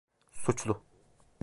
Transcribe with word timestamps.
Suçlu. 0.41 0.81